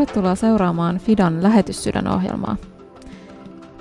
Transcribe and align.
Tervetuloa 0.00 0.34
seuraamaan 0.34 0.98
Fidan 0.98 1.42
lähetyssydänohjelmaa. 1.42 2.56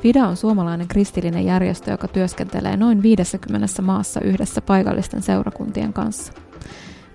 FIDA 0.02 0.28
on 0.28 0.38
suomalainen 0.38 0.88
kristillinen 0.88 1.46
järjestö, 1.46 1.92
joka 1.92 2.08
työskentelee 2.08 2.78
noin 2.78 3.02
50 3.02 3.82
maassa 3.82 4.22
yhdessä 4.22 4.62
paikallisten 4.62 5.22
seurakuntien 5.22 5.94
kanssa. 5.94 6.34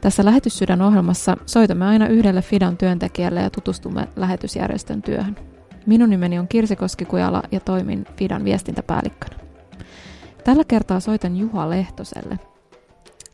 Tässä 0.01 0.25
lähetyssydän 0.25 0.83
ohjelmassa 0.83 1.37
soitamme 1.47 1.87
aina 1.87 2.09
yhdelle 2.09 2.43
FIDAn 2.43 2.77
työntekijälle 2.77 3.43
ja 3.43 3.51
tutustumme 3.51 4.09
lähetysjärjestön 4.17 5.03
työhön. 5.03 5.37
Minun 5.87 6.11
nimeni 6.11 6.39
on 6.39 6.49
Kirsi 6.49 6.77
Koskikujala 6.77 7.43
ja 7.53 7.61
toimin 7.61 8.07
FIDAn 8.17 8.45
viestintäpäällikkönä. 8.45 9.37
Tällä 10.45 10.65
kertaa 10.69 11.01
soitan 11.01 11.37
Juha 11.37 11.71
Lehtoselle. 11.71 12.39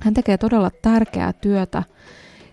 Hän 0.00 0.14
tekee 0.14 0.38
todella 0.38 0.70
tärkeää 0.82 1.32
työtä, 1.32 1.82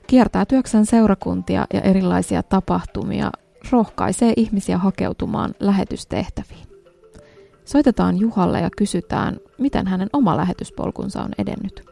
kiertää 0.07 0.45
työksän 0.45 0.85
seurakuntia 0.85 1.65
ja 1.73 1.81
erilaisia 1.81 2.43
tapahtumia, 2.43 3.31
rohkaisee 3.71 4.33
ihmisiä 4.35 4.77
hakeutumaan 4.77 5.53
lähetystehtäviin. 5.59 6.67
Soitetaan 7.65 8.17
Juhalle 8.17 8.59
ja 8.59 8.69
kysytään, 8.77 9.37
miten 9.57 9.87
hänen 9.87 10.09
oma 10.13 10.37
lähetyspolkunsa 10.37 11.21
on 11.23 11.29
edennyt. 11.37 11.85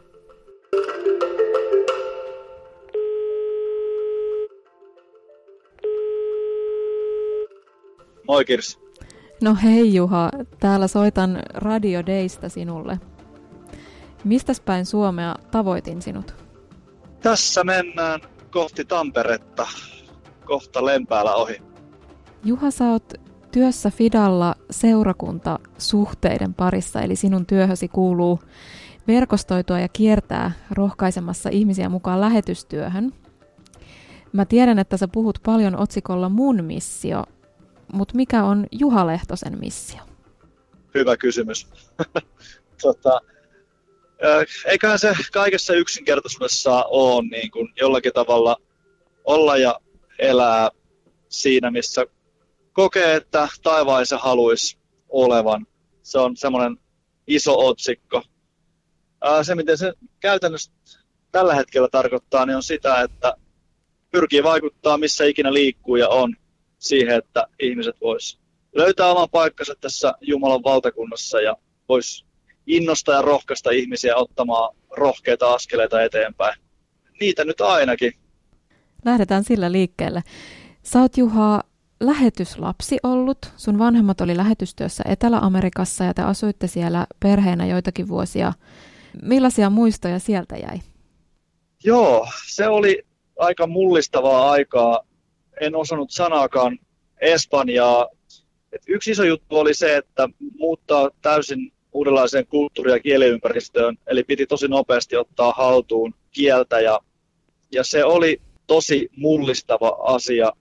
Moi 8.28 8.44
Kirsi. 8.44 8.78
No 9.42 9.56
hei 9.62 9.94
Juha, 9.94 10.30
täällä 10.60 10.88
soitan 10.88 11.38
Radio 11.54 12.06
Daysta 12.06 12.48
sinulle. 12.48 13.00
Mistäs 14.24 14.60
päin 14.60 14.86
Suomea 14.86 15.34
tavoitin 15.50 16.02
sinut? 16.02 16.45
Tässä 17.20 17.64
mennään 17.64 18.20
kohti 18.50 18.84
Tamperetta, 18.84 19.66
kohta 20.44 20.84
Lempäällä 20.84 21.34
ohi. 21.34 21.62
Juha, 22.44 22.70
sä 22.70 22.84
oot 22.84 23.12
työssä 23.52 23.90
Fidalla 23.90 24.54
seurakuntasuhteiden 24.70 26.54
parissa, 26.54 27.00
eli 27.00 27.16
sinun 27.16 27.46
työhösi 27.46 27.88
kuuluu 27.88 28.40
verkostoitua 29.08 29.80
ja 29.80 29.88
kiertää 29.88 30.52
rohkaisemassa 30.70 31.48
ihmisiä 31.52 31.88
mukaan 31.88 32.20
lähetystyöhön. 32.20 33.12
Mä 34.32 34.44
tiedän, 34.44 34.78
että 34.78 34.96
sä 34.96 35.08
puhut 35.08 35.38
paljon 35.44 35.80
otsikolla 35.80 36.28
Mun 36.28 36.64
missio, 36.64 37.24
mutta 37.92 38.14
mikä 38.16 38.44
on 38.44 38.66
Juha 38.72 39.06
Lehtosen 39.06 39.58
missio? 39.60 40.00
Hyvä 40.94 41.16
kysymys. 41.16 41.68
tota, 42.82 43.20
eiköhän 44.66 44.98
se 44.98 45.16
kaikessa 45.32 45.74
yksinkertaisuudessa 45.74 46.84
ole 46.84 47.28
niin 47.30 47.50
kuin 47.50 47.72
jollakin 47.80 48.12
tavalla 48.12 48.56
olla 49.24 49.56
ja 49.56 49.80
elää 50.18 50.70
siinä, 51.28 51.70
missä 51.70 52.06
kokee, 52.72 53.14
että 53.14 53.48
taivaissa 53.62 54.18
haluaisi 54.18 54.78
olevan. 55.08 55.66
Se 56.02 56.18
on 56.18 56.36
semmoinen 56.36 56.78
iso 57.26 57.66
otsikko. 57.66 58.22
Se, 59.42 59.54
miten 59.54 59.78
se 59.78 59.92
käytännössä 60.20 60.72
tällä 61.32 61.54
hetkellä 61.54 61.88
tarkoittaa, 61.88 62.46
niin 62.46 62.56
on 62.56 62.62
sitä, 62.62 63.00
että 63.00 63.36
pyrkii 64.10 64.42
vaikuttaa 64.42 64.98
missä 64.98 65.24
ikinä 65.24 65.52
liikkuu 65.52 65.96
ja 65.96 66.08
on 66.08 66.36
siihen, 66.78 67.18
että 67.18 67.46
ihmiset 67.60 68.00
vois 68.00 68.40
löytää 68.76 69.06
oman 69.06 69.30
paikkansa 69.30 69.74
tässä 69.80 70.14
Jumalan 70.20 70.62
valtakunnassa 70.64 71.40
ja 71.40 71.56
vois 71.88 72.25
innostaa 72.66 73.14
ja 73.14 73.22
rohkaista 73.22 73.70
ihmisiä 73.70 74.16
ottamaan 74.16 74.76
rohkeita 74.96 75.54
askeleita 75.54 76.02
eteenpäin. 76.02 76.60
Niitä 77.20 77.44
nyt 77.44 77.60
ainakin. 77.60 78.12
Lähdetään 79.04 79.44
sillä 79.44 79.72
liikkeelle. 79.72 80.22
Sä 80.82 81.00
oot 81.00 81.16
Juha 81.16 81.60
lähetyslapsi 82.00 82.98
ollut. 83.02 83.38
Sun 83.56 83.78
vanhemmat 83.78 84.20
oli 84.20 84.36
lähetystyössä 84.36 85.04
Etelä-Amerikassa 85.08 86.04
ja 86.04 86.14
te 86.14 86.22
asuitte 86.22 86.66
siellä 86.66 87.06
perheenä 87.20 87.66
joitakin 87.66 88.08
vuosia. 88.08 88.52
Millaisia 89.22 89.70
muistoja 89.70 90.18
sieltä 90.18 90.56
jäi? 90.56 90.78
Joo, 91.84 92.28
se 92.46 92.68
oli 92.68 93.02
aika 93.38 93.66
mullistavaa 93.66 94.50
aikaa. 94.50 95.00
En 95.60 95.74
osannut 95.74 96.10
sanaakaan 96.10 96.78
Espanjaa. 97.20 98.08
Et 98.72 98.82
yksi 98.86 99.10
iso 99.10 99.24
juttu 99.24 99.58
oli 99.58 99.74
se, 99.74 99.96
että 99.96 100.28
muuttaa 100.58 101.10
täysin 101.22 101.72
uudenlaiseen 101.96 102.46
kulttuuri- 102.46 102.90
ja 102.90 103.00
kieliympäristöön, 103.00 103.96
eli 104.06 104.24
piti 104.24 104.46
tosi 104.46 104.68
nopeasti 104.68 105.16
ottaa 105.16 105.52
haltuun 105.52 106.14
kieltä 106.32 106.80
ja, 106.80 107.00
ja 107.72 107.84
se 107.84 108.04
oli 108.04 108.40
tosi 108.66 109.08
mullistava 109.16 109.96
asia 110.02 110.52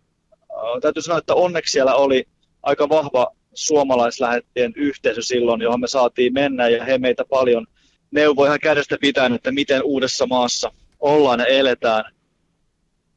täytyy 0.81 1.01
sanoa, 1.01 1.19
että 1.19 1.35
onneksi 1.35 1.71
siellä 1.71 1.95
oli 1.95 2.27
aika 2.63 2.89
vahva 2.89 3.35
suomalaislähettien 3.53 4.73
yhteisö 4.75 5.21
silloin, 5.21 5.61
johon 5.61 5.79
me 5.79 5.87
saatiin 5.87 6.33
mennä 6.33 6.69
ja 6.69 6.85
he 6.85 6.97
meitä 6.97 7.23
paljon 7.29 7.67
neuvoi 8.11 8.47
ihan 8.47 8.59
kädestä 8.59 8.97
pitäen, 9.01 9.33
että 9.33 9.51
miten 9.51 9.83
uudessa 9.83 10.25
maassa 10.25 10.71
ollaan 10.99 11.39
ja 11.39 11.45
eletään. 11.45 12.03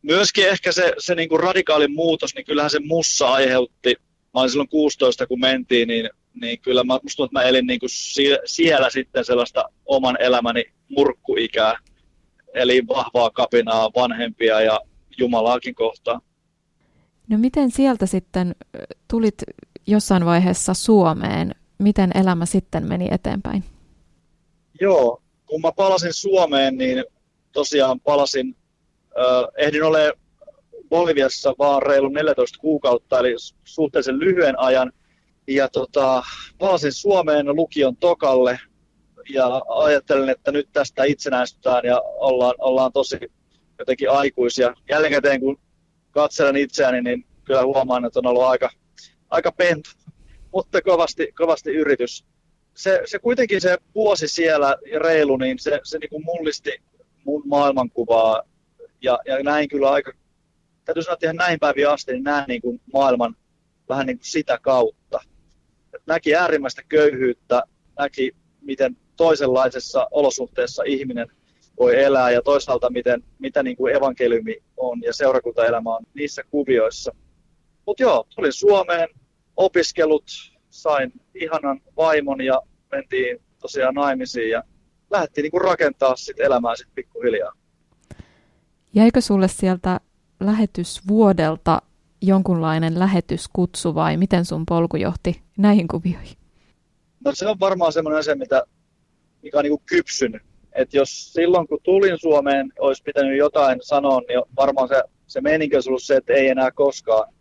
Myöskin 0.03 0.49
ehkä 0.49 0.73
se, 0.73 0.93
se 0.99 1.15
niin 1.15 1.29
kuin 1.29 1.41
radikaali 1.41 1.89
muutos, 1.89 2.35
niin 2.35 2.45
kyllähän 2.45 2.71
se 2.71 2.79
mussa 2.81 3.33
aiheutti. 3.33 3.95
Mä 4.35 4.41
olin 4.41 4.51
silloin 4.51 4.69
16, 4.69 5.27
kun 5.27 5.41
mentiin, 5.41 5.89
niin, 5.89 6.11
niin 6.41 6.61
kyllä 6.61 6.85
mä, 6.85 6.99
musta 7.03 7.17
tuntuu, 7.17 7.25
että 7.25 7.39
mä 7.39 7.43
elin 7.43 7.67
niin 7.67 7.81
kuin 7.81 7.91
sie, 7.93 8.39
siellä 8.45 8.91
sitten 8.91 9.25
sellaista 9.25 9.65
oman 9.87 10.17
elämäni 10.21 10.65
murkkuikää. 10.89 11.79
Eli 12.55 12.83
vahvaa 12.89 13.31
kapinaa 13.31 13.91
vanhempia 13.97 14.61
ja 14.61 14.81
Jumalaakin 15.19 15.75
kohtaan. 15.75 16.21
No 17.29 17.39
miten 17.39 17.71
sieltä 17.71 18.07
sitten 18.07 18.55
tulit 19.11 19.43
jossain 19.87 20.25
vaiheessa 20.25 20.75
Suomeen? 20.75 21.55
Miten 21.79 22.11
elämä 22.15 22.47
sitten 22.47 22.89
meni 22.89 23.09
eteenpäin? 23.11 23.65
Joo, 24.81 25.23
kun 25.47 25.61
mä 25.61 25.73
palasin 25.73 26.13
Suomeen, 26.13 26.77
niin 26.77 27.05
tosiaan 27.53 28.01
palasin, 28.01 28.57
äh, 29.19 29.67
ehdin 29.67 29.85
ole 29.85 30.13
Boliviassa 30.89 31.55
vaan 31.59 31.83
reilu 31.83 32.09
14 32.09 32.59
kuukautta, 32.59 33.19
eli 33.19 33.35
suhteellisen 33.65 34.19
lyhyen 34.19 34.59
ajan. 34.59 34.93
Ja 35.49 35.69
tota, 35.69 36.23
palasin 36.59 36.93
Suomeen 36.93 37.57
lukion 37.57 37.97
tokalle 37.97 38.61
ja 39.29 39.63
ajattelin, 39.69 40.29
että 40.29 40.53
nyt 40.53 40.69
tästä 40.73 41.05
itsenäistytään 41.05 41.85
ja 41.85 42.01
ollaan, 42.01 42.55
ollaan 42.59 42.93
tosi 42.93 43.19
jotenkin 43.79 44.11
aikuisia. 44.11 44.75
Jälkikäteen 44.91 45.41
kun 45.41 45.61
katselen 46.11 46.57
itseäni, 46.57 47.03
niin 47.03 47.25
kyllä 47.45 47.63
huomaan, 47.63 48.05
että 48.05 48.19
on 48.19 48.27
ollut 48.27 48.43
aika, 48.43 48.71
aika 49.31 49.53
pentu, 49.53 49.91
mutta 50.53 50.83
kovasti, 50.83 51.33
kovasti 51.33 51.71
yritys. 51.71 52.25
Se, 52.75 53.01
se 53.05 53.19
kuitenkin 53.19 53.61
se 53.61 53.79
vuosi 53.95 54.29
siellä 54.29 54.77
reilu, 55.01 55.37
niin 55.37 55.59
se, 55.59 55.81
se 55.85 55.99
niin 55.99 56.11
kuin 56.11 56.25
mullisti 56.25 56.71
mun 57.25 57.43
maailmankuvaa 57.47 58.43
ja, 59.03 59.19
ja 59.27 59.43
näin 59.43 59.69
kyllä 59.69 59.91
aika, 59.91 60.13
täytyy 60.85 61.03
sanoa, 61.03 61.15
että 61.15 61.27
ihan 61.27 61.37
näin 61.37 61.59
päiviä 61.61 61.91
asti, 61.91 62.13
niin 62.13 62.25
näin 62.25 62.45
niin 62.49 62.63
kuin 62.63 62.81
maailman 62.93 63.37
vähän 63.89 64.07
niin 64.07 64.19
kuin 64.19 64.27
sitä 64.27 64.59
kautta. 64.63 65.21
Näki 66.09 66.35
äärimmäistä 66.35 66.83
köyhyyttä, 66.89 67.63
näki 67.99 68.33
miten 68.61 68.97
toisenlaisessa 69.17 70.09
olosuhteessa 70.11 70.83
ihminen 70.87 71.29
voi 71.79 72.03
elää 72.03 72.31
ja 72.31 72.43
toisaalta 72.43 72.91
miten, 72.91 73.25
mitä 73.39 73.63
niin 73.63 73.77
kuin 73.77 73.97
evankeliumi 73.97 74.57
on 74.77 75.03
ja 75.03 75.13
seurakuntaelämä 75.13 75.97
on 75.97 76.03
niissä 76.15 76.43
kuvioissa. 76.51 77.15
Mutta 77.87 78.03
joo, 78.03 78.27
tulin 78.37 78.53
Suomeen, 78.53 79.09
opiskelut, 79.57 80.25
sain 80.71 81.13
ihanan 81.35 81.81
vaimon 81.97 82.41
ja 82.41 82.63
mentiin 82.93 83.41
tosiaan 83.61 83.95
naimisiin 83.95 84.51
ja 84.51 84.63
lähdettiin 85.11 85.43
niin 85.43 85.51
kuin 85.51 85.65
rakentaa 85.65 86.17
sit 86.17 86.41
elämää 86.41 86.77
sitten 86.77 86.95
pikkuhiljaa. 86.95 87.53
Jäikö 88.95 89.21
sulle 89.21 89.49
sieltä 89.49 90.01
lähetysvuodelta 90.41 91.83
jonkunlainen 92.23 92.99
lähetyskutsu 92.99 93.95
vai 93.95 94.17
miten 94.17 94.45
sun 94.45 94.67
polku 94.67 94.97
johti 94.97 95.43
näihin 95.59 95.89
kuvioihin? 95.89 96.37
No 97.25 97.33
se 97.35 97.49
on 97.49 97.61
varmaan 97.61 97.93
semmoinen 97.93 98.19
asia, 98.19 98.37
mitä, 98.37 98.63
mikä 99.43 99.59
on 99.59 99.65
niin 99.65 99.79
kypsynyt 99.87 100.43
että 100.79 100.97
jos 100.97 101.33
silloin 101.33 101.69
kun 101.69 101.79
tulin 101.83 102.19
Suomeen 102.19 102.73
olisi 102.79 103.03
pitänyt 103.03 103.39
jotain 103.39 103.79
sanoa, 103.83 104.21
niin 104.29 104.43
varmaan 104.57 104.89
se, 104.89 105.03
se 105.27 105.41
meininki 105.41 105.77
olisi 105.77 105.91
ollut 105.91 106.03
se, 106.03 106.17
että 106.17 106.33
ei 106.33 106.49
enää 106.49 106.71
koskaan. 106.71 107.33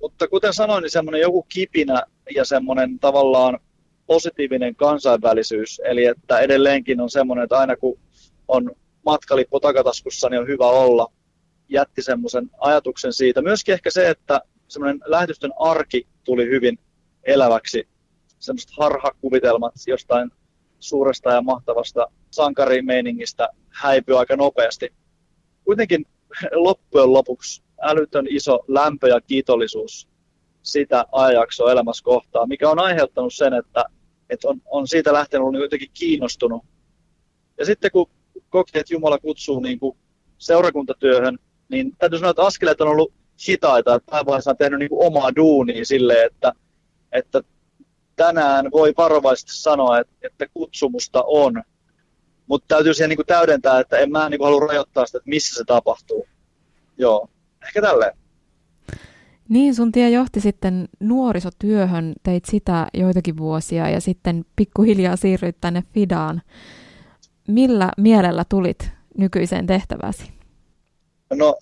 Mutta 0.00 0.28
kuten 0.28 0.52
sanoin, 0.52 0.82
niin 0.82 0.90
semmoinen 0.90 1.20
joku 1.20 1.42
kipinä 1.42 2.02
ja 2.34 2.44
semmoinen 2.44 2.98
tavallaan 2.98 3.58
positiivinen 4.06 4.76
kansainvälisyys, 4.76 5.80
eli 5.84 6.04
että 6.04 6.38
edelleenkin 6.38 7.00
on 7.00 7.10
semmoinen, 7.10 7.42
että 7.44 7.58
aina 7.58 7.76
kun 7.76 7.98
on 8.48 8.70
matkalippu 9.04 9.60
takataskussa, 9.60 10.28
niin 10.28 10.40
on 10.40 10.48
hyvä 10.48 10.66
olla, 10.66 11.12
jätti 11.68 12.02
semmoisen 12.02 12.50
ajatuksen 12.58 13.12
siitä. 13.12 13.42
Myöskin 13.42 13.72
ehkä 13.72 13.90
se, 13.90 14.08
että 14.10 14.40
semmoinen 14.68 15.00
lähetystön 15.06 15.52
arki 15.58 16.06
tuli 16.24 16.44
hyvin 16.44 16.78
eläväksi, 17.22 17.88
semmoiset 18.38 18.70
harhakuvitelmat 18.78 19.74
jostain 19.86 20.30
suuresta 20.80 21.30
ja 21.30 21.42
mahtavasta 21.42 22.06
sankarimeiningistä 22.30 23.48
häipyy 23.68 24.18
aika 24.18 24.36
nopeasti. 24.36 24.94
Kuitenkin 25.64 26.06
loppujen 26.52 27.12
lopuksi 27.12 27.62
älytön 27.82 28.26
iso 28.30 28.64
lämpö 28.68 29.08
ja 29.08 29.20
kiitollisuus 29.20 30.08
sitä 30.62 31.04
ajanjaksoa 31.12 31.72
elämässä 31.72 32.04
kohtaa, 32.04 32.46
mikä 32.46 32.70
on 32.70 32.78
aiheuttanut 32.78 33.34
sen, 33.34 33.54
että, 33.54 33.84
että 34.30 34.48
on, 34.48 34.60
on 34.66 34.88
siitä 34.88 35.12
lähtenyt 35.12 35.46
ollut 35.46 35.60
jotenkin 35.60 35.90
kiinnostunut. 35.94 36.64
Ja 37.58 37.64
sitten 37.64 37.90
kun 37.90 38.10
kokee, 38.48 38.80
että 38.80 38.94
Jumala 38.94 39.18
kutsuu 39.18 39.60
niin 39.60 39.78
kuin 39.78 39.96
seurakuntatyöhön, 40.38 41.38
niin 41.68 41.92
täytyy 41.98 42.18
sanoa, 42.18 42.30
että 42.30 42.42
askeleet 42.42 42.80
on 42.80 42.88
ollut 42.88 43.12
hitaita, 43.48 43.94
että 43.94 44.10
päivässä 44.10 44.50
on 44.50 44.56
tehnyt 44.56 44.78
niin 44.78 44.88
kuin 44.88 45.06
omaa 45.06 45.36
duunia 45.36 45.84
silleen, 45.84 46.26
että, 46.26 46.52
että 47.12 47.40
tänään 48.16 48.70
voi 48.72 48.94
varovaisesti 48.96 49.56
sanoa, 49.56 49.98
että, 49.98 50.14
että 50.22 50.46
kutsumusta 50.54 51.24
on, 51.26 51.62
mutta 52.46 52.74
täytyy 52.74 52.94
siihen 52.94 53.08
niin 53.08 53.16
kuin 53.16 53.26
täydentää, 53.26 53.80
että 53.80 53.98
en 53.98 54.10
mä 54.10 54.28
niin 54.28 54.38
kuin 54.38 54.46
halua 54.46 54.66
rajoittaa 54.66 55.06
sitä, 55.06 55.18
että 55.18 55.30
missä 55.30 55.54
se 55.54 55.64
tapahtuu. 55.64 56.26
Joo, 56.98 57.28
ehkä 57.66 57.80
tälleen. 57.82 58.16
Niin, 59.48 59.74
sun 59.74 59.92
tie 59.92 60.10
johti 60.10 60.40
sitten 60.40 60.88
nuorisotyöhön, 61.00 62.12
teit 62.22 62.44
sitä 62.44 62.86
joitakin 62.94 63.36
vuosia 63.36 63.88
ja 63.88 64.00
sitten 64.00 64.44
pikkuhiljaa 64.56 65.16
siirryit 65.16 65.56
tänne 65.60 65.82
Fidaan. 65.92 66.42
Millä 67.48 67.90
mielellä 67.96 68.44
tulit 68.48 68.90
nykyiseen 69.18 69.66
tehtäväsi? 69.66 70.32
No 71.34 71.56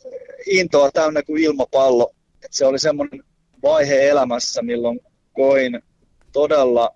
intoa 0.46 0.90
täynnä 0.90 1.22
kuin 1.22 1.42
ilmapallo. 1.42 2.12
Et 2.44 2.52
se 2.52 2.66
oli 2.66 2.78
semmoinen 2.78 3.22
vaihe 3.62 4.08
elämässä, 4.08 4.62
milloin 4.62 5.00
koin 5.32 5.82
todella 6.32 6.94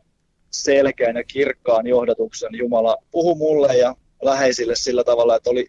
selkeän 0.50 1.17
ja 1.17 1.25
kirkkaan 1.25 1.87
johdatuksen. 1.87 2.55
Jumala 2.55 2.96
puhu 3.11 3.34
mulle 3.34 3.76
ja 3.76 3.96
läheisille 4.23 4.76
sillä 4.76 5.05
tavalla, 5.05 5.37
että 5.37 5.50
oli, 5.50 5.67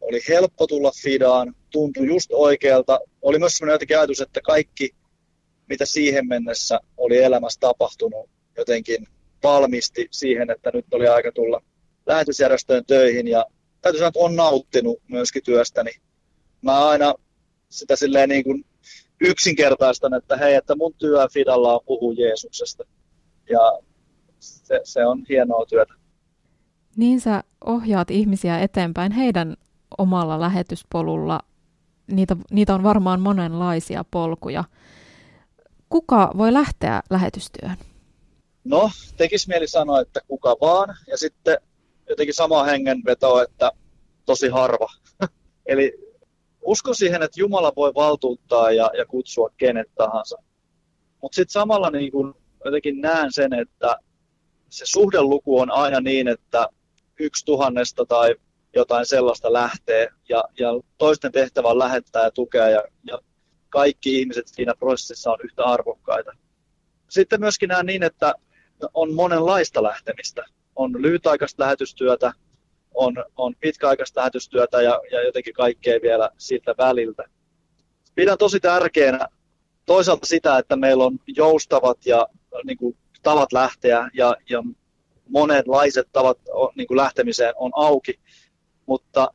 oli 0.00 0.20
helppo 0.28 0.66
tulla 0.66 0.92
Fidaan, 1.02 1.54
tuntui 1.70 2.06
just 2.06 2.30
oikealta. 2.32 3.00
Oli 3.22 3.38
myös 3.38 3.52
sellainen 3.52 3.74
jotenkin 3.74 3.98
ajatus, 3.98 4.20
että 4.20 4.40
kaikki, 4.40 4.90
mitä 5.68 5.84
siihen 5.86 6.28
mennessä 6.28 6.80
oli 6.96 7.22
elämässä 7.22 7.60
tapahtunut, 7.60 8.30
jotenkin 8.56 9.06
valmisti 9.42 10.08
siihen, 10.10 10.50
että 10.50 10.70
nyt 10.74 10.86
oli 10.92 11.08
aika 11.08 11.32
tulla 11.32 11.62
lähetysjärjestöön 12.06 12.84
töihin. 12.86 13.28
Ja 13.28 13.46
täytyy 13.80 13.98
sanoa, 13.98 14.08
että 14.08 14.20
on 14.20 14.36
nauttinut 14.36 15.02
myöskin 15.08 15.42
työstäni. 15.44 15.90
Mä 16.64 16.88
aina 16.88 17.14
sitä 17.68 17.96
silleen 17.96 18.28
niin 18.28 18.44
kuin 18.44 18.64
yksinkertaistan, 19.20 20.14
että 20.14 20.36
hei, 20.36 20.54
että 20.54 20.74
mun 20.76 20.94
työ 20.98 21.28
Fidalla 21.32 21.74
on 21.74 21.80
puhua 21.86 22.14
Jeesuksesta. 22.16 22.84
Ja 23.50 23.78
se, 24.40 24.80
se 24.84 25.06
on 25.06 25.24
hienoa 25.28 25.66
työtä. 25.66 25.94
Niin 26.96 27.20
sä 27.20 27.44
ohjaat 27.64 28.10
ihmisiä 28.10 28.58
eteenpäin 28.58 29.12
heidän 29.12 29.56
omalla 29.98 30.40
lähetyspolulla. 30.40 31.40
Niitä, 32.06 32.36
niitä 32.50 32.74
on 32.74 32.82
varmaan 32.82 33.20
monenlaisia 33.20 34.04
polkuja. 34.10 34.64
Kuka 35.88 36.32
voi 36.38 36.52
lähteä 36.52 37.02
lähetystyöhön? 37.10 37.76
No, 38.64 38.90
tekisi 39.16 39.48
mieli 39.48 39.66
sanoa, 39.66 40.00
että 40.00 40.20
kuka 40.28 40.56
vaan. 40.60 40.96
Ja 41.06 41.18
sitten 41.18 41.58
jotenkin 42.08 42.34
sama 42.34 42.64
hengenveto, 42.64 43.42
että 43.42 43.72
tosi 44.24 44.48
harva. 44.48 44.88
Eli 45.66 46.03
usko 46.64 46.94
siihen, 46.94 47.22
että 47.22 47.40
Jumala 47.40 47.72
voi 47.76 47.94
valtuuttaa 47.94 48.70
ja, 48.70 48.90
ja 48.98 49.06
kutsua 49.06 49.50
kenet 49.56 49.94
tahansa. 49.94 50.36
Mutta 51.22 51.36
sitten 51.36 51.52
samalla 51.52 51.90
niin 51.90 52.12
kun 52.12 52.34
jotenkin 52.64 53.00
näen 53.00 53.32
sen, 53.32 53.52
että 53.52 53.96
se 54.70 54.86
suhdeluku 54.86 55.60
on 55.60 55.70
aina 55.70 56.00
niin, 56.00 56.28
että 56.28 56.68
yksi 57.20 57.44
tuhannesta 57.44 58.06
tai 58.06 58.34
jotain 58.76 59.06
sellaista 59.06 59.52
lähtee 59.52 60.08
ja, 60.28 60.44
ja 60.58 60.68
toisten 60.98 61.32
tehtävä 61.32 61.68
on 61.68 61.78
lähettää 61.78 62.24
ja 62.24 62.30
tukea 62.30 62.68
ja, 62.68 62.82
ja 63.06 63.18
kaikki 63.68 64.18
ihmiset 64.18 64.48
siinä 64.48 64.74
prosessissa 64.78 65.32
on 65.32 65.38
yhtä 65.44 65.64
arvokkaita. 65.64 66.32
Sitten 67.10 67.40
myöskin 67.40 67.68
näen 67.68 67.86
niin, 67.86 68.02
että 68.02 68.34
on 68.94 69.14
monenlaista 69.14 69.82
lähtemistä. 69.82 70.44
On 70.76 71.02
lyhytaikaista 71.02 71.62
lähetystyötä, 71.62 72.32
on, 72.94 73.24
on 73.36 73.54
pitkäaikaista 73.60 74.20
lähetystyötä 74.20 74.82
ja, 74.82 75.00
ja 75.10 75.22
jotenkin 75.22 75.54
kaikkea 75.54 75.98
vielä 76.02 76.30
siltä 76.38 76.74
väliltä. 76.78 77.24
Pidän 78.14 78.38
tosi 78.38 78.60
tärkeänä 78.60 79.28
toisaalta 79.86 80.26
sitä, 80.26 80.58
että 80.58 80.76
meillä 80.76 81.04
on 81.04 81.18
joustavat 81.36 82.06
ja 82.06 82.28
niin 82.64 82.78
kuin, 82.78 82.96
tavat 83.22 83.52
lähteä 83.52 84.10
ja, 84.14 84.36
ja 84.50 84.62
monenlaiset 85.28 86.08
tavat 86.12 86.38
niin 86.74 86.86
kuin 86.86 86.96
lähtemiseen 86.96 87.54
on 87.56 87.70
auki, 87.74 88.20
mutta 88.86 89.28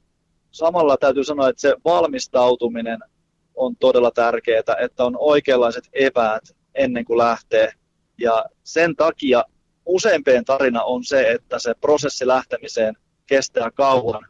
samalla 0.51 0.97
täytyy 0.97 1.23
sanoa, 1.23 1.49
että 1.49 1.61
se 1.61 1.75
valmistautuminen 1.85 2.99
on 3.55 3.75
todella 3.75 4.11
tärkeää, 4.11 4.77
että 4.81 5.05
on 5.05 5.15
oikeanlaiset 5.19 5.89
eväät 5.93 6.43
ennen 6.75 7.05
kuin 7.05 7.17
lähtee. 7.17 7.73
Ja 8.17 8.45
sen 8.63 8.95
takia 8.95 9.43
useimpien 9.85 10.45
tarina 10.45 10.83
on 10.83 11.03
se, 11.03 11.31
että 11.31 11.59
se 11.59 11.73
prosessi 11.81 12.27
lähtemiseen 12.27 12.95
kestää 13.29 13.71
kauan. 13.71 14.25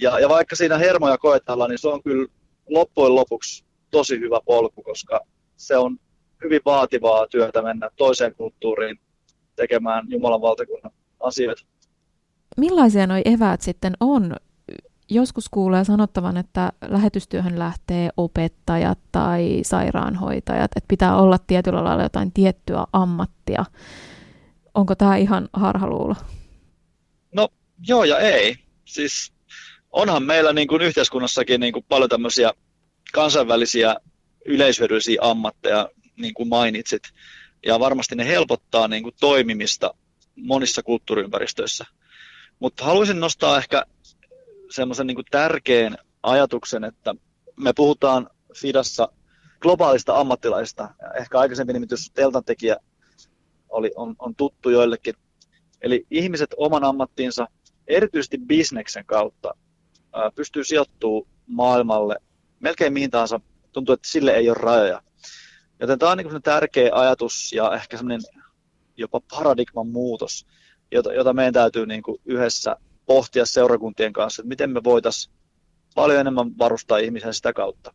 Ja, 0.00 0.18
ja 0.20 0.28
vaikka 0.28 0.56
siinä 0.56 0.78
hermoja 0.78 1.18
koetellaan, 1.18 1.70
niin 1.70 1.78
se 1.78 1.88
on 1.88 2.02
kyllä 2.02 2.26
loppujen 2.68 3.14
lopuksi 3.14 3.64
tosi 3.90 4.20
hyvä 4.20 4.40
polku, 4.44 4.82
koska 4.82 5.20
se 5.56 5.76
on 5.76 5.98
hyvin 6.44 6.60
vaativaa 6.64 7.26
työtä 7.26 7.62
mennä 7.62 7.90
toiseen 7.96 8.34
kulttuuriin 8.34 9.00
tekemään 9.56 10.04
Jumalan 10.08 10.40
valtakunnan 10.40 10.92
asioita. 11.20 11.62
Millaisia 12.56 13.06
nuo 13.06 13.16
eväät 13.24 13.60
sitten 13.60 13.92
on? 14.00 14.36
Joskus 15.10 15.48
kuulee 15.48 15.84
sanottavan, 15.84 16.36
että 16.36 16.72
lähetystyöhön 16.88 17.58
lähtee 17.58 18.10
opettajat 18.16 18.98
tai 19.12 19.60
sairaanhoitajat, 19.62 20.70
että 20.76 20.88
pitää 20.88 21.16
olla 21.16 21.38
tietyllä 21.38 21.84
lailla 21.84 22.02
jotain 22.02 22.32
tiettyä 22.32 22.84
ammattia. 22.92 23.64
Onko 24.74 24.94
tämä 24.94 25.16
ihan 25.16 25.48
harhaluulo? 25.52 26.14
Joo 27.88 28.04
ja 28.04 28.18
ei. 28.18 28.56
Siis 28.84 29.32
onhan 29.92 30.22
meillä 30.22 30.52
niin 30.52 30.68
kuin 30.68 30.82
yhteiskunnassakin 30.82 31.60
niin 31.60 31.72
kuin 31.72 31.84
paljon 31.88 32.10
tämmöisiä 32.10 32.52
kansainvälisiä 33.12 33.96
yleishyödyllisiä 34.44 35.18
ammatteja, 35.20 35.88
niin 36.16 36.34
kuin 36.34 36.48
mainitsit. 36.48 37.02
Ja 37.66 37.80
varmasti 37.80 38.14
ne 38.14 38.26
helpottaa 38.26 38.88
niin 38.88 39.02
kuin 39.02 39.14
toimimista 39.20 39.94
monissa 40.36 40.82
kulttuuriympäristöissä. 40.82 41.84
Mutta 42.58 42.84
haluaisin 42.84 43.20
nostaa 43.20 43.58
ehkä 43.58 43.84
semmoisen 44.70 45.06
niin 45.06 45.24
tärkeän 45.30 45.96
ajatuksen, 46.22 46.84
että 46.84 47.14
me 47.56 47.72
puhutaan 47.72 48.30
Fidassa 48.56 49.08
globaalista 49.60 50.20
ammattilaista. 50.20 50.94
Ehkä 51.20 51.38
aikaisempi 51.38 51.72
nimitys 51.72 52.12
Deltan 52.16 52.44
tekijä 52.44 52.76
oli, 53.68 53.90
on, 53.96 54.14
on 54.18 54.34
tuttu 54.34 54.70
joillekin. 54.70 55.14
Eli 55.82 56.06
ihmiset 56.10 56.54
oman 56.56 56.84
ammattiinsa, 56.84 57.46
erityisesti 57.88 58.38
bisneksen 58.38 59.06
kautta, 59.06 59.54
pystyy 60.34 60.64
sijoittumaan 60.64 61.34
maailmalle 61.46 62.16
melkein 62.60 62.92
mihin 62.92 63.10
tahansa. 63.10 63.40
Tuntuu, 63.72 63.92
että 63.92 64.08
sille 64.08 64.30
ei 64.30 64.48
ole 64.48 64.56
rajoja. 64.60 65.02
Joten 65.80 65.98
tämä 65.98 66.12
on 66.12 66.18
niin 66.18 66.42
tärkeä 66.42 66.90
ajatus 66.92 67.52
ja 67.52 67.74
ehkä 67.74 67.96
semmoinen 67.96 68.20
jopa 68.96 69.20
paradigman 69.30 69.88
muutos, 69.88 70.46
jota, 70.92 71.12
jota 71.12 71.32
meidän 71.32 71.54
täytyy 71.54 71.86
niin 71.86 72.02
kuin 72.02 72.20
yhdessä 72.24 72.76
pohtia 73.06 73.46
seurakuntien 73.46 74.12
kanssa, 74.12 74.42
että 74.42 74.48
miten 74.48 74.70
me 74.70 74.84
voitaisiin 74.84 75.34
paljon 75.94 76.20
enemmän 76.20 76.58
varustaa 76.58 76.98
ihmisiä 76.98 77.32
sitä 77.32 77.52
kautta. 77.52 77.94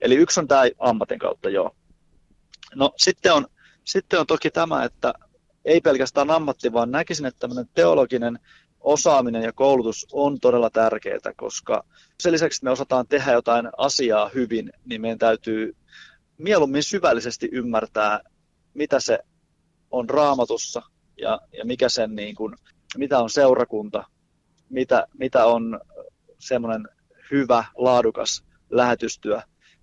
Eli 0.00 0.14
yksi 0.14 0.40
on 0.40 0.48
tämä 0.48 0.62
ammatin 0.78 1.18
kautta, 1.18 1.50
joo. 1.50 1.76
No 2.74 2.92
sitten 2.96 3.34
on, 3.34 3.46
sitten 3.84 4.20
on 4.20 4.26
toki 4.26 4.50
tämä, 4.50 4.84
että 4.84 5.12
ei 5.64 5.80
pelkästään 5.80 6.30
ammatti, 6.30 6.72
vaan 6.72 6.90
näkisin, 6.90 7.26
että 7.26 7.38
tämmöinen 7.38 7.70
teologinen 7.74 8.38
osaaminen 8.82 9.42
ja 9.42 9.52
koulutus 9.52 10.06
on 10.12 10.40
todella 10.40 10.70
tärkeää, 10.70 11.32
koska 11.36 11.84
sen 12.20 12.32
lisäksi, 12.32 12.56
että 12.56 12.64
me 12.64 12.70
osataan 12.70 13.06
tehdä 13.08 13.32
jotain 13.32 13.68
asiaa 13.78 14.30
hyvin, 14.34 14.72
niin 14.84 15.00
meidän 15.00 15.18
täytyy 15.18 15.76
mieluummin 16.38 16.82
syvällisesti 16.82 17.48
ymmärtää, 17.52 18.20
mitä 18.74 19.00
se 19.00 19.18
on 19.90 20.10
raamatussa 20.10 20.82
ja, 21.18 21.40
ja 21.58 21.64
mikä 21.64 21.88
sen 21.88 22.14
niin 22.14 22.34
kuin, 22.34 22.54
mitä 22.96 23.18
on 23.18 23.30
seurakunta, 23.30 24.04
mitä, 24.68 25.06
mitä 25.18 25.46
on 25.46 25.80
semmoinen 26.38 26.88
hyvä, 27.30 27.64
laadukas 27.74 28.44
lähetystyö. 28.70 29.40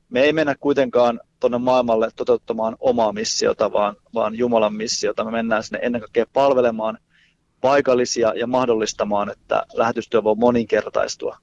Me 0.09 0.21
ei 0.21 0.33
mennä 0.33 0.55
kuitenkaan 0.59 1.19
tuonne 1.39 1.57
maailmalle 1.57 2.09
toteuttamaan 2.15 2.75
omaa 2.79 3.13
missiota, 3.13 3.71
vaan, 3.71 3.95
vaan 4.13 4.35
Jumalan 4.35 4.73
missiota. 4.73 5.23
Me 5.23 5.31
mennään 5.31 5.63
sinne 5.63 5.79
ennen 5.81 6.01
kaikkea 6.01 6.25
palvelemaan 6.33 6.97
paikallisia 7.61 8.33
ja 8.33 8.47
mahdollistamaan, 8.47 9.31
että 9.31 9.63
lähetystyö 9.73 10.23
voi 10.23 10.35
moninkertaistua. 10.35 11.37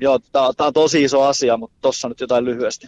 Joo, 0.00 0.18
tämä 0.32 0.66
on 0.66 0.72
tosi 0.72 1.04
iso 1.04 1.22
asia, 1.22 1.56
mutta 1.56 1.76
tuossa 1.80 2.08
nyt 2.08 2.20
jotain 2.20 2.44
lyhyesti. 2.44 2.86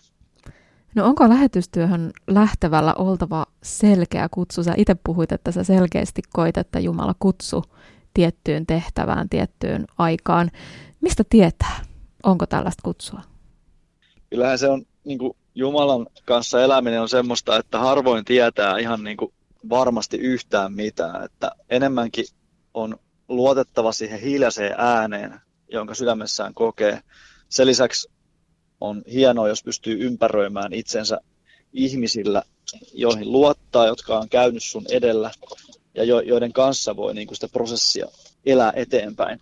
No 0.95 1.07
onko 1.07 1.29
lähetystyöhön 1.29 2.11
lähtevällä 2.27 2.95
oltava 2.95 3.47
selkeä 3.63 4.29
kutsu? 4.31 4.63
Sä 4.63 4.75
itse 4.77 4.97
puhuit, 5.05 5.33
että 5.33 5.53
sä 5.53 5.65
selkeästi 5.65 6.23
koit, 6.33 6.57
että 6.57 6.81
Jumala 6.81 7.15
kutsu 7.19 7.65
tiettyyn 8.15 8.67
tehtävään, 8.67 9.29
tiettyyn 9.29 9.87
aikaan. 9.99 10.51
Mistä 11.01 11.25
tietää? 11.31 11.81
Onko 12.23 12.47
tällaista 12.47 12.83
kutsua? 12.85 13.21
kyllähän 14.31 14.59
se 14.59 14.69
on 14.69 14.83
niin 15.05 15.19
kuin 15.19 15.37
Jumalan 15.55 16.07
kanssa 16.25 16.63
eläminen 16.63 17.01
on 17.01 17.09
semmoista, 17.09 17.57
että 17.57 17.79
harvoin 17.79 18.25
tietää 18.25 18.79
ihan 18.79 19.05
niin 19.05 19.17
kuin 19.17 19.33
varmasti 19.71 20.17
yhtään 20.17 20.73
mitään, 20.73 21.25
että 21.25 21.53
enemmänkin 21.71 22.25
on 22.75 22.97
luotettava 23.29 23.93
siihen 23.93 24.21
hiljaiseen 24.21 24.75
ääneen, 24.79 25.41
jonka 25.73 25.95
sydämessään 25.95 26.55
kokee. 26.55 27.01
Sen 27.49 27.67
lisäksi 27.67 28.11
on 28.81 29.03
hienoa, 29.13 29.49
jos 29.49 29.63
pystyy 29.63 30.07
ympäröimään 30.07 30.73
itsensä 30.73 31.21
ihmisillä, 31.73 32.43
joihin 32.95 33.33
luottaa, 33.33 33.87
jotka 33.87 34.19
on 34.19 34.29
käynyt 34.29 34.63
sun 34.63 34.85
edellä 34.91 35.31
ja 35.95 36.05
jo, 36.05 36.21
joiden 36.21 36.53
kanssa 36.53 36.97
voi 36.97 37.15
niin 37.15 37.27
kuin 37.27 37.37
sitä 37.37 37.49
prosessia 37.53 38.07
elää 38.47 38.73
eteenpäin. 38.77 39.41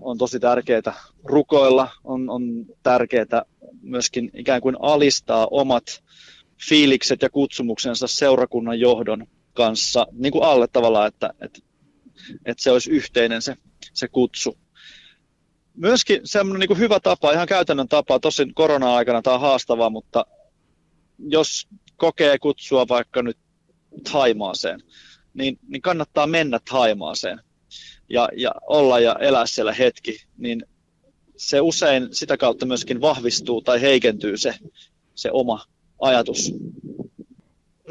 On 0.00 0.18
tosi 0.18 0.40
tärkeää 0.40 0.94
rukoilla, 1.24 1.90
on, 2.04 2.30
on 2.30 2.66
tärkeää 2.82 3.42
myöskin 3.82 4.30
ikään 4.34 4.60
kuin 4.60 4.76
alistaa 4.80 5.46
omat 5.50 5.84
fiilikset 6.68 7.22
ja 7.22 7.30
kutsumuksensa 7.30 8.06
seurakunnan 8.06 8.80
johdon 8.80 9.26
kanssa 9.54 10.06
niin 10.12 10.32
kuin 10.32 10.44
alle 10.44 10.68
tavallaan, 10.68 11.08
että, 11.08 11.34
että, 11.40 11.60
että 12.46 12.62
se 12.62 12.70
olisi 12.70 12.90
yhteinen 12.90 13.42
se, 13.42 13.56
se 13.94 14.08
kutsu. 14.08 14.58
Myöskin 15.74 16.20
semmoinen 16.24 16.68
niin 16.68 16.78
hyvä 16.78 17.00
tapa, 17.00 17.32
ihan 17.32 17.46
käytännön 17.48 17.88
tapa, 17.88 18.20
tosin 18.20 18.54
korona-aikana 18.54 19.22
tämä 19.22 19.34
on 19.34 19.40
haastavaa, 19.40 19.90
mutta 19.90 20.26
jos 21.18 21.68
kokee 21.96 22.38
kutsua 22.38 22.88
vaikka 22.88 23.22
nyt 23.22 23.38
Taimaaseen, 24.12 24.80
niin, 25.34 25.58
niin 25.68 25.82
kannattaa 25.82 26.26
mennä 26.26 26.58
Taimaaseen 26.70 27.40
ja, 28.08 28.28
ja 28.36 28.52
olla 28.66 29.00
ja 29.00 29.16
elää 29.20 29.46
siellä 29.46 29.72
hetki, 29.72 30.16
niin 30.36 30.64
se 31.36 31.60
usein 31.60 32.08
sitä 32.12 32.36
kautta 32.36 32.66
myöskin 32.66 33.00
vahvistuu 33.00 33.62
tai 33.62 33.80
heikentyy 33.80 34.36
se, 34.36 34.54
se 35.14 35.30
oma 35.32 35.64
ajatus. 36.00 36.52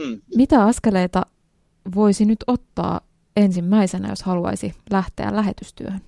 Hmm. 0.03 0.21
Mitä 0.35 0.63
askeleita 0.63 1.25
voisi 1.95 2.25
nyt 2.25 2.39
ottaa 2.47 3.06
ensimmäisenä, 3.37 4.09
jos 4.09 4.23
haluaisi 4.23 4.73
lähteä 4.91 5.35
lähetystyöhön? 5.35 6.01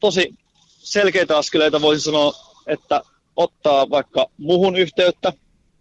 Tosi 0.00 0.34
selkeitä 0.78 1.38
askeleita 1.38 1.80
voisin 1.80 2.04
sanoa, 2.04 2.32
että 2.66 3.02
ottaa 3.36 3.90
vaikka 3.90 4.26
muhun 4.38 4.76
yhteyttä 4.76 5.32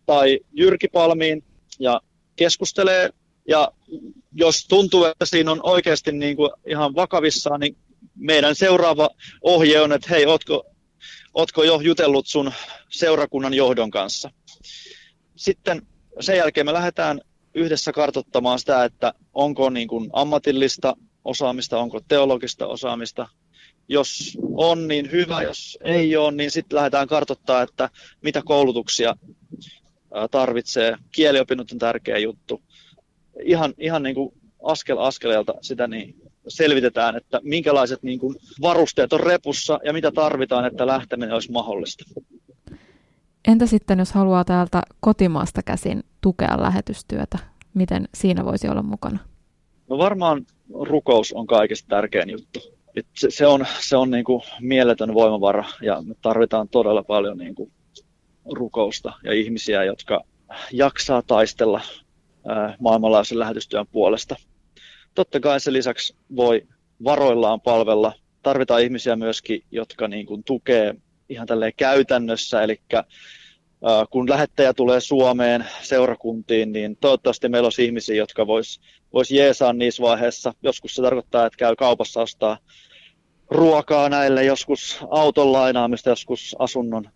tai 0.05 0.39
Jyrki 0.51 0.87
Palmiin 0.87 1.43
ja 1.79 2.01
keskustelee. 2.35 3.09
Ja 3.47 3.71
jos 4.31 4.65
tuntuu, 4.67 5.05
että 5.05 5.25
siinä 5.25 5.51
on 5.51 5.59
oikeasti 5.63 6.11
niin 6.11 6.35
kuin 6.35 6.51
ihan 6.67 6.95
vakavissaan, 6.95 7.59
niin 7.59 7.77
meidän 8.15 8.55
seuraava 8.55 9.09
ohje 9.41 9.81
on, 9.81 9.93
että 9.93 10.09
hei, 10.09 10.25
ootko, 10.25 10.65
ootko 11.33 11.63
jo 11.63 11.79
jutellut 11.79 12.27
sun 12.27 12.51
seurakunnan 12.89 13.53
johdon 13.53 13.91
kanssa. 13.91 14.31
Sitten 15.35 15.81
sen 16.19 16.37
jälkeen 16.37 16.65
me 16.65 16.73
lähdetään 16.73 17.21
yhdessä 17.55 17.91
kartottamaan 17.91 18.60
sitä, 18.60 18.83
että 18.83 19.13
onko 19.33 19.69
niin 19.69 19.88
kuin 19.88 20.10
ammatillista 20.13 20.93
osaamista, 21.25 21.79
onko 21.79 22.00
teologista 22.07 22.67
osaamista. 22.67 23.27
Jos 23.88 24.38
on, 24.57 24.88
niin 24.88 25.12
hyvä. 25.12 25.41
Jos 25.41 25.77
ei 25.81 26.15
ole, 26.17 26.31
niin 26.31 26.51
sitten 26.51 26.75
lähdetään 26.75 27.07
kartoittaa, 27.07 27.62
että 27.62 27.89
mitä 28.22 28.41
koulutuksia 28.45 29.15
tarvitsee. 30.31 30.95
Kieliopinnot 31.12 31.72
on 31.72 31.77
tärkeä 31.77 32.17
juttu. 32.17 32.62
Ihan, 33.43 33.74
ihan 33.77 34.03
niin 34.03 34.15
kuin 34.15 34.33
askel 34.63 34.98
askeleelta 34.98 35.53
sitä 35.62 35.88
niin 35.88 36.15
selvitetään, 36.48 37.15
että 37.15 37.39
minkälaiset 37.43 38.03
niin 38.03 38.19
kuin 38.19 38.36
varusteet 38.62 39.13
on 39.13 39.19
repussa 39.19 39.79
ja 39.86 39.93
mitä 39.93 40.12
tarvitaan, 40.12 40.65
että 40.65 40.88
lähteminen 40.88 41.33
olisi 41.33 41.51
mahdollista. 41.51 42.05
Entä 43.47 43.65
sitten, 43.65 44.00
jos 44.00 44.12
haluaa 44.12 44.45
täältä 44.45 44.81
kotimaasta 45.00 45.63
käsin 45.63 46.03
tukea 46.21 46.62
lähetystyötä? 46.62 47.39
Miten 47.73 48.07
siinä 48.15 48.45
voisi 48.45 48.67
olla 48.69 48.83
mukana? 48.83 49.19
No 49.89 49.97
varmaan 49.97 50.45
rukous 50.73 51.33
on 51.33 51.47
kaikista 51.47 51.88
tärkein 51.88 52.29
juttu. 52.29 52.59
se, 53.15 53.31
se 53.31 53.47
on, 53.47 53.65
se 53.79 53.97
on 53.97 54.12
niin 54.12 54.25
kuin 54.25 54.41
mieletön 54.62 55.13
voimavara 55.13 55.65
ja 55.81 56.01
me 56.01 56.15
tarvitaan 56.21 56.69
todella 56.69 57.03
paljon 57.03 57.38
niin 57.38 57.55
kuin 57.55 57.71
rukousta 58.51 59.13
ja 59.23 59.33
ihmisiä, 59.33 59.83
jotka 59.83 60.23
jaksaa 60.71 61.21
taistella 61.21 61.81
maailmanlaajuisen 62.79 63.39
lähetystyön 63.39 63.85
puolesta. 63.91 64.35
Totta 65.15 65.39
kai 65.39 65.59
sen 65.59 65.73
lisäksi 65.73 66.15
voi 66.35 66.67
varoillaan 67.03 67.62
palvella. 67.62 68.13
Tarvitaan 68.43 68.81
ihmisiä 68.81 69.15
myöskin, 69.15 69.63
jotka 69.71 70.07
niin 70.07 70.25
kuin 70.25 70.43
tukee 70.43 70.95
ihan 71.30 71.48
tälleen 71.48 71.74
käytännössä, 71.77 72.63
eli 72.63 72.82
kun 74.10 74.30
lähettäjä 74.30 74.74
tulee 74.74 75.00
Suomeen 75.00 75.65
seurakuntiin, 75.82 76.72
niin 76.72 76.98
toivottavasti 77.01 77.50
meillä 77.50 77.65
olisi 77.65 77.86
ihmisiä, 77.86 78.15
jotka 78.15 78.48
vois, 78.48 78.82
vois 79.13 79.32
jeesaa 79.32 79.74
niissä 79.74 80.03
vaiheissa. 80.03 80.53
Joskus 80.63 80.96
se 80.96 81.01
tarkoittaa, 81.01 81.46
että 81.46 81.58
käy 81.58 81.75
kaupassa 81.75 82.22
ostaa 82.22 82.58
ruokaa 83.50 84.10
näille, 84.10 84.44
joskus 84.44 85.00
auton 85.10 85.53
lainaamista, 85.53 86.10
joskus 86.10 86.56
asunnon 86.60 87.10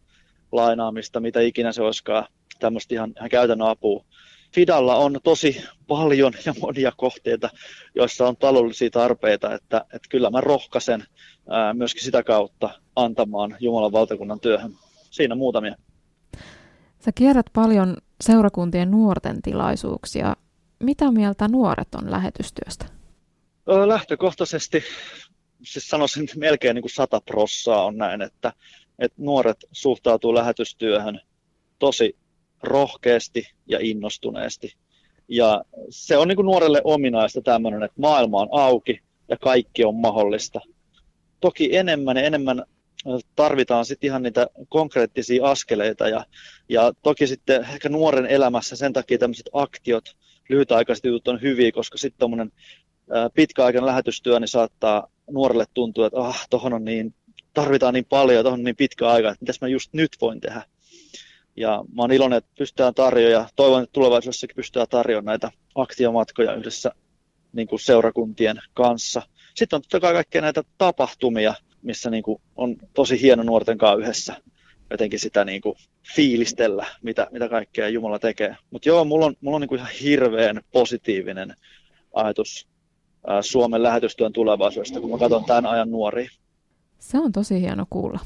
lainaamista, 0.51 1.19
mitä 1.19 1.41
ikinä 1.41 1.71
se 1.71 1.81
olisikaan, 1.81 2.27
tämmöistä 2.59 2.95
ihan, 2.95 3.13
ihan 3.17 3.29
käytännön 3.29 3.67
apua. 3.67 4.05
Fidalla 4.53 4.95
on 4.95 5.19
tosi 5.23 5.63
paljon 5.87 6.33
ja 6.45 6.53
monia 6.61 6.91
kohteita, 6.97 7.49
joissa 7.95 8.27
on 8.27 8.37
taloudellisia 8.37 8.89
tarpeita, 8.89 9.53
että, 9.53 9.77
että 9.77 10.09
kyllä 10.09 10.29
mä 10.29 10.41
rohkaisen 10.41 11.03
ää, 11.49 11.73
myöskin 11.73 12.03
sitä 12.03 12.23
kautta 12.23 12.69
antamaan 12.95 13.55
Jumalan 13.59 13.91
valtakunnan 13.91 14.39
työhön. 14.39 14.73
Siinä 15.11 15.35
muutamia. 15.35 15.75
Sä 16.99 17.11
kierrät 17.15 17.45
paljon 17.53 17.97
seurakuntien 18.21 18.91
nuorten 18.91 19.41
tilaisuuksia. 19.41 20.35
Mitä 20.79 21.11
mieltä 21.11 21.47
nuoret 21.47 21.95
on 21.95 22.11
lähetystyöstä? 22.11 22.85
Lähtökohtaisesti, 23.85 24.83
siis 25.63 25.89
sanoisin 25.89 26.23
että 26.23 26.39
melkein 26.39 26.75
niin 26.75 26.83
kuin 26.83 26.91
sata 26.91 27.21
prossaa 27.21 27.85
on 27.85 27.97
näin, 27.97 28.21
että, 28.21 28.53
että 28.99 29.21
nuoret 29.21 29.57
suhtautuu 29.71 30.33
lähetystyöhön 30.33 31.21
tosi 31.79 32.17
rohkeasti 32.63 33.49
ja 33.65 33.77
innostuneesti. 33.81 34.73
Ja 35.27 35.63
se 35.89 36.17
on 36.17 36.27
niin 36.27 36.35
kuin 36.35 36.45
nuorelle 36.45 36.81
ominaista 36.83 37.41
tämmöinen, 37.41 37.83
että 37.83 38.01
maailma 38.01 38.41
on 38.41 38.49
auki 38.51 39.01
ja 39.29 39.37
kaikki 39.37 39.85
on 39.85 39.95
mahdollista. 39.95 40.59
Toki 41.39 41.75
enemmän 41.75 42.17
ja 42.17 42.23
enemmän 42.23 42.63
tarvitaan 43.35 43.85
sitten 43.85 44.07
ihan 44.07 44.23
niitä 44.23 44.47
konkreettisia 44.69 45.45
askeleita 45.45 46.09
ja, 46.09 46.25
ja 46.69 46.93
toki 47.03 47.27
sitten 47.27 47.61
ehkä 47.61 47.89
nuoren 47.89 48.25
elämässä 48.25 48.75
sen 48.75 48.93
takia 48.93 49.17
tämmöiset 49.17 49.49
aktiot, 49.53 50.15
lyhytaikaiset 50.49 51.05
jutut 51.05 51.27
on 51.27 51.41
hyviä, 51.41 51.71
koska 51.71 51.97
sitten 51.97 52.19
tuommoinen 52.19 52.51
pitkäaikainen 53.33 53.85
lähetystyö 53.85 54.39
niin 54.39 54.47
saattaa 54.47 55.07
nuorelle 55.31 55.65
tuntua, 55.73 56.07
että 56.07 56.19
ah, 56.19 56.47
tohon 56.49 56.73
on 56.73 56.85
niin, 56.85 57.13
tarvitaan 57.53 57.93
niin 57.93 58.05
paljon, 58.05 58.43
tuohon 58.43 58.59
on 58.59 58.63
niin 58.63 58.75
pitkä 58.75 59.09
aika, 59.09 59.29
että 59.29 59.41
mitäs 59.41 59.61
mä 59.61 59.67
just 59.67 59.93
nyt 59.93 60.11
voin 60.21 60.41
tehdä. 60.41 60.63
Ja 61.55 61.83
mä 61.95 62.01
oon 62.01 62.11
iloinen, 62.11 62.37
että 62.37 62.51
pystytään 62.57 62.93
tarjoamaan 62.93 63.43
ja 63.43 63.49
toivon, 63.55 63.83
että 63.83 63.93
tulevaisuudessakin 63.93 64.55
pystytään 64.55 64.87
tarjoamaan 64.89 65.25
näitä 65.25 65.51
aktiomatkoja 65.75 66.53
yhdessä 66.53 66.91
niin 67.53 67.67
kuin 67.67 67.79
seurakuntien 67.79 68.57
kanssa. 68.73 69.21
Sitten 69.57 69.77
on 69.77 69.81
totta 69.81 69.99
kai 69.99 70.13
kaikkea 70.13 70.41
näitä 70.41 70.63
tapahtumia, 70.77 71.53
missä 71.81 72.09
niin 72.09 72.23
kuin 72.23 72.41
on 72.55 72.75
tosi 72.93 73.21
hieno 73.21 73.43
nuorten 73.43 73.77
kanssa 73.77 74.01
yhdessä 74.01 74.35
jotenkin 74.91 75.19
sitä 75.19 75.45
niin 75.45 75.61
kuin 75.61 75.75
fiilistellä, 76.15 76.85
mitä, 77.01 77.27
mitä 77.31 77.49
kaikkea 77.49 77.89
Jumala 77.89 78.19
tekee. 78.19 78.55
Mutta 78.71 78.89
joo, 78.89 79.05
mulla 79.05 79.25
on, 79.25 79.35
mulla 79.41 79.55
on 79.55 79.61
niin 79.61 79.69
kuin 79.69 79.79
ihan 79.79 79.91
hirveän 80.01 80.61
positiivinen 80.71 81.55
ajatus 82.13 82.67
ää, 83.27 83.41
Suomen 83.41 83.83
lähetystyön 83.83 84.33
tulevaisuudesta, 84.33 84.99
kun 84.99 85.11
mä 85.11 85.17
katson 85.17 85.45
tämän 85.45 85.65
ajan 85.65 85.91
nuoria. 85.91 86.29
Se 86.99 87.19
on 87.19 87.31
tosi 87.31 87.61
hieno 87.61 87.85
kuulla. 87.89 88.19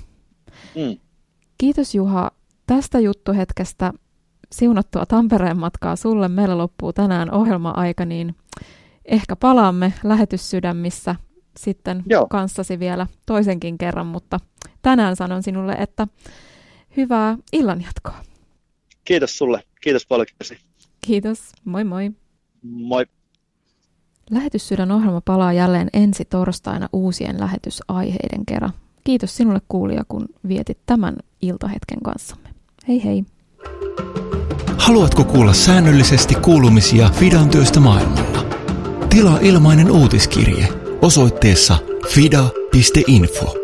Mm. 0.76 0.98
Kiitos 1.58 1.96
Juha 1.96 2.32
tästä 2.66 3.00
juttuhetkestä. 3.00 3.94
Siunattua 4.52 5.06
Tampereen 5.06 5.58
matkaa 5.58 5.96
sulle. 5.96 6.28
Meillä 6.28 6.58
loppuu 6.58 6.94
tänään 6.94 7.32
ohjelma-aika, 7.32 8.06
niin 8.06 8.36
ehkä 9.12 9.36
palaamme 9.36 9.94
lähetyssydämissä 10.04 11.16
sitten 11.58 12.04
Joo. 12.10 12.28
kanssasi 12.28 12.80
vielä 12.80 13.08
toisenkin 13.26 13.78
kerran, 13.78 14.08
mutta 14.08 14.40
tänään 14.82 15.16
sanon 15.16 15.44
sinulle, 15.44 15.74
että 15.74 16.08
hyvää 16.98 17.38
illanjatkoa. 17.54 18.24
Kiitos 19.06 19.38
sulle. 19.38 19.64
Kiitos 19.82 20.06
paljon. 20.06 20.28
Kiitos. 21.02 21.40
Moi 21.66 21.84
moi. 21.84 22.12
Moi. 22.62 23.06
Lähetyssydän 24.30 24.92
ohjelma 24.92 25.22
palaa 25.22 25.54
jälleen 25.54 25.90
ensi 25.94 26.26
torstaina 26.26 26.90
uusien 26.94 27.40
lähetysaiheiden 27.40 28.46
kerran. 28.46 28.74
Kiitos 29.04 29.38
sinulle 29.38 29.62
kuulija, 29.68 30.04
kun 30.08 30.26
vietit 30.48 30.78
tämän 30.86 31.16
iltahetken 31.42 32.00
kanssamme. 32.04 32.50
Hei 32.88 33.04
hei. 33.04 33.24
Haluatko 34.78 35.24
kuulla 35.24 35.54
säännöllisesti 35.54 36.36
kuulumisia 36.36 37.10
Fidan 37.10 37.50
työstä 37.50 37.80
maailmalla? 37.80 38.31
Tilaa 39.12 39.40
ilmainen 39.42 39.92
uutiskirje 39.92 40.68
osoitteessa 41.02 41.78
fida.info. 42.08 43.61